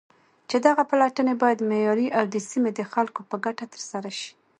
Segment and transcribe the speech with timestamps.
[0.49, 4.31] چې دغه پلټنې بايد معياري او د سيمې د خلكو په گټه ترسره شي.